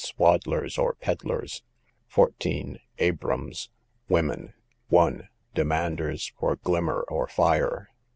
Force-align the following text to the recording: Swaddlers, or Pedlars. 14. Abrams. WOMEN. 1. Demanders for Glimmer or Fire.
Swaddlers, 0.03 0.79
or 0.79 0.95
Pedlars. 0.95 1.61
14. 2.07 2.79
Abrams. 2.97 3.69
WOMEN. 4.09 4.55
1. 4.89 5.27
Demanders 5.53 6.31
for 6.39 6.55
Glimmer 6.55 7.05
or 7.07 7.27
Fire. 7.27 7.91